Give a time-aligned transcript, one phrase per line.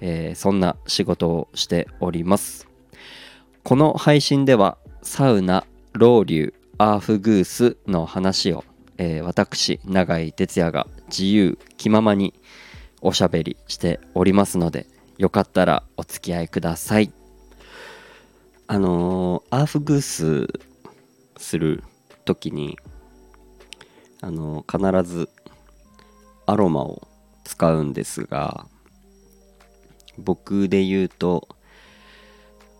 [0.00, 2.68] えー、そんな仕事をしております。
[3.62, 8.64] この配信ではサウナロウリュアーフグースの話を、
[8.98, 12.34] えー、私永井哲也が自由気ままに
[13.00, 14.86] おしゃべりしておりますので
[15.18, 17.12] よかったらお付き合いください。
[18.68, 20.48] あのー、アーフグース
[21.36, 21.82] する
[22.24, 22.78] 時に
[24.20, 25.28] あのー、必ず
[26.46, 27.06] アロマを
[27.44, 28.66] 使うんですが
[30.18, 31.48] 僕で言うと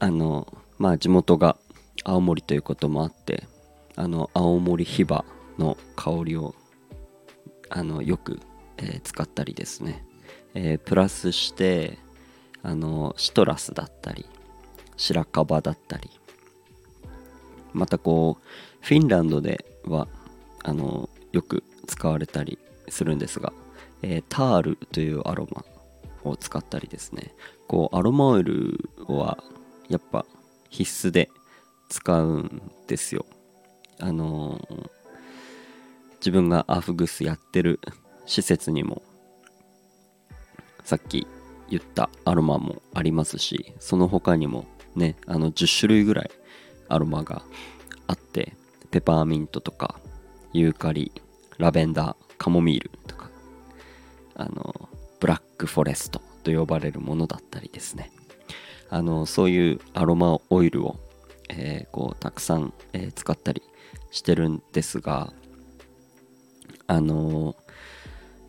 [0.00, 0.46] あの
[0.78, 1.56] まあ地元が
[2.04, 3.44] 青森ということもあって
[3.96, 5.24] あの青森ヒバ
[5.58, 6.54] の香りを
[7.70, 8.40] あのよく、
[8.76, 10.04] えー、使ったりですね、
[10.54, 11.98] えー、プラスして
[12.62, 14.26] あのシトラスだったり
[14.96, 16.10] 白樺だったり
[17.72, 20.08] またこうフィンランドでは
[20.62, 23.52] あのよく使われたりするんですが、
[24.02, 25.64] えー、タールというアロマ
[26.24, 27.34] を使ったりですね。
[27.66, 29.42] こうアロマオイルは
[29.88, 30.24] やっぱ
[30.70, 31.30] 必須で
[31.88, 33.26] 使うんですよ。
[34.00, 34.90] あのー、
[36.16, 37.80] 自分がアフグスやってる
[38.26, 39.02] 施設にも
[40.84, 41.26] さっき
[41.68, 46.30] 言ったアロマもありますしその他にもねあの10種類ぐらい
[46.88, 47.42] アロマが
[48.06, 48.54] あって
[48.90, 50.00] ペパーミントとか
[50.52, 51.12] ユーカリ
[51.58, 53.30] ラベンダーカモミールとか
[54.34, 54.88] あの
[55.24, 58.12] ブラックフォレストと呼ばれるものだったりですね。
[58.90, 61.00] あのそういうアロマオイルを、
[61.48, 63.62] えー、こうたくさん、えー、使ったり
[64.10, 65.32] してるんですが
[66.86, 67.56] あの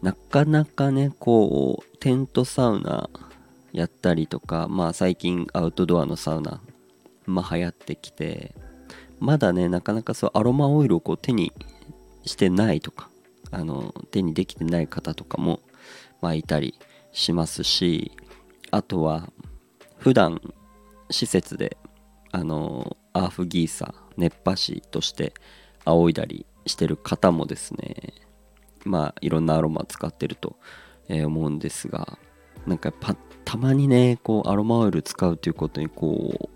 [0.01, 3.09] なかなかねこうテントサウナ
[3.72, 6.59] やったりとかまあ最近アウトドアのサウナ
[7.25, 8.53] まあ流行ってきて
[9.22, 11.53] まだねなかなかそうアロマオイルをこう手に
[12.25, 13.09] してないとか
[13.51, 15.61] あの手にできてない方とかも
[16.25, 16.73] まあいたり
[17.11, 18.11] しますし
[18.71, 19.31] あとは
[19.99, 20.41] 普段
[21.11, 21.77] 施設で
[22.31, 25.35] あのアーフギーサ熱波師として
[25.85, 28.15] 仰いだりしてる方もですね
[28.85, 30.57] まあいろんなアロマ使ってると、
[31.09, 32.17] え思うんですが
[32.65, 36.49] なんかたまにねこうアロマオイル使うということにこ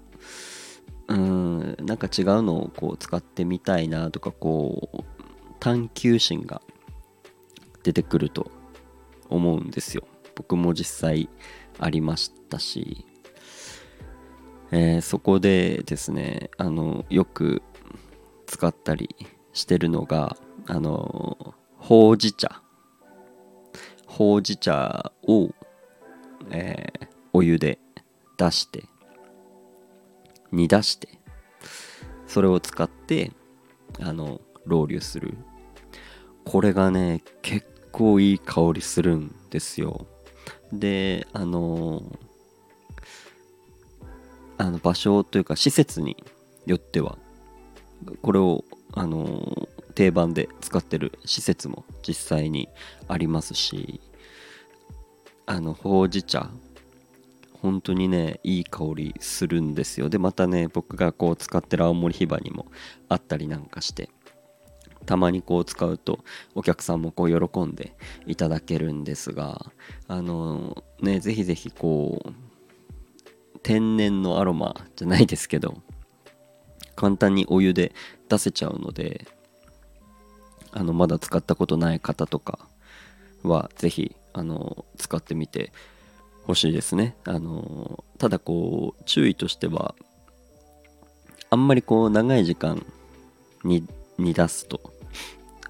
[1.08, 5.04] ううんなんか違うのをこう使ってみたいなとかこう
[5.60, 6.64] 探求心が
[7.84, 8.59] 出てくると
[9.30, 10.04] 思うんですよ。
[10.36, 11.30] 僕も実際
[11.80, 13.06] ありましたし、
[14.72, 17.62] えー、そこでですねあのよく
[18.46, 19.16] 使ったり
[19.54, 22.62] してるのがあのほうじ茶。
[24.06, 25.50] ほうじ茶を、
[26.52, 27.80] えー、お湯で
[28.38, 28.86] 出して
[30.52, 31.10] 煮出して
[32.26, 33.32] それを使って
[34.00, 35.38] あのロウリュする。
[36.46, 40.08] これがね結構いい香りするんですよ。
[40.72, 42.04] であの
[44.58, 46.22] あの場所というか施設に
[46.66, 47.18] よっては
[48.22, 48.64] これを
[48.94, 52.70] あの定番で使ってる施設も実際に
[53.08, 54.02] ありますし
[55.46, 56.50] あのほうじ茶
[57.62, 60.10] 本当にねいい香りするんですよ。
[60.10, 62.68] でまたね僕がこう使ってる青森ヒバにも
[63.10, 64.10] あったりなんかして
[65.10, 66.20] たまにこう使うと
[66.54, 67.96] お客さんもこう喜んで
[68.28, 69.66] いただけるんですが
[70.08, 75.82] あのねぜひぜひこう天然のアロマじゃないですけど
[76.96, 77.92] 簡単にお湯で
[78.30, 79.26] 出せちゃうので
[80.74, 82.60] あのまだ使ったことない方とか
[83.42, 85.74] はぜひあの使ってみて
[86.44, 87.16] ほしいですね。
[87.24, 89.96] あのただこう注意としては
[91.50, 92.86] あんまりこう長い時間
[93.64, 93.88] に
[94.20, 94.89] 煮出すと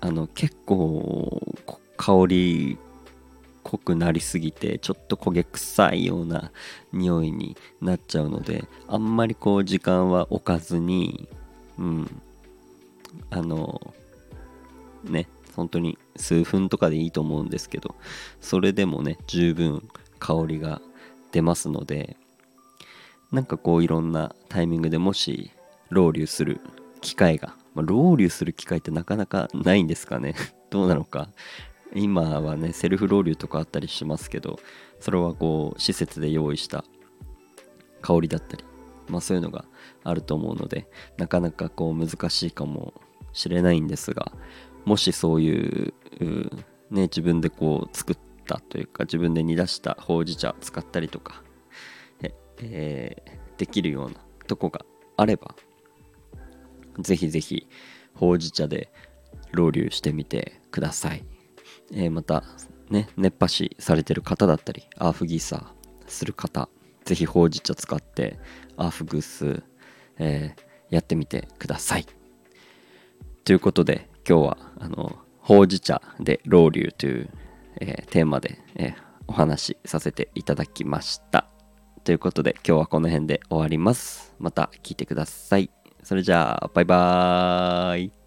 [0.01, 1.41] あの結構
[1.97, 2.77] 香り
[3.63, 6.51] 濃くなりすぎてちょっと焦げ臭いような
[6.93, 11.27] 匂いになっちゃうのであんまりこう時間は置かずに
[11.77, 12.21] うん。
[13.29, 13.93] あの
[15.03, 17.95] ね本当に数分とかでいいと思うんですけど
[18.41, 19.87] それでもね十分
[20.19, 20.81] 香りが
[21.31, 22.17] 出ますので
[23.31, 25.51] なんかこういろんなタイミングでもし
[25.89, 26.61] ロウリュする
[27.01, 30.35] 機会がまあ、ロウリュする機会ってなかなかないんですかね。
[30.69, 31.29] どうなのか。
[31.95, 34.59] 今はねセルフロウリュとかあったりしますけど
[34.99, 36.85] それはこう施設で用意した
[38.03, 38.63] 香りだったり
[39.09, 39.65] まあ、そういうのが
[40.03, 40.87] あると思うので
[41.17, 42.93] なかなかこう難しいかも
[43.33, 44.31] しれないんですが
[44.85, 45.93] もしそういう
[46.91, 51.43] ね自分でこう作ったというか自分で煮出したほうじ茶使ったりとか
[52.21, 54.17] え、えー、できるような
[54.47, 54.85] とこが
[55.17, 55.55] あれば
[56.99, 57.67] ぜひぜひ
[58.13, 58.91] ほうじ茶で
[59.51, 61.23] ロウリュしてみてください、
[61.91, 62.43] えー、また
[62.89, 65.65] ね熱波師されてる方だったりアーフギーサー
[66.07, 66.69] する方
[67.05, 68.39] ぜひほうじ茶使って
[68.77, 69.63] アーフグース、
[70.17, 72.05] えー、やってみてください。
[73.45, 77.29] ということで今日はあのほうじ茶でロウリュという、
[77.81, 78.93] えー、テーマで、え、
[79.25, 81.47] お話しさせていただきました。
[82.03, 84.35] ということで今日はこの辺で終わります。
[84.37, 85.78] また聞いてください。
[86.03, 88.18] それじゃあバイバーイ。